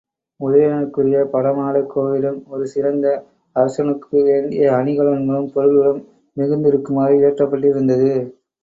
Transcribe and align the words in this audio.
உதயணனுக்குரிய 0.39 1.17
படமாடக் 1.33 1.91
கோவிலிலும் 1.91 2.39
ஒரு 2.47 2.65
சிறந்த 2.67 3.05
அரசனுக்கு 3.55 4.23
வேண்டிய 4.23 4.71
அணிகலன்களும் 4.79 5.53
பொருள்களும் 5.53 6.03
மிகுந்திருக்குமாறு 6.37 7.15
இயற்றப்பட்டிருந்தது. 7.21 8.13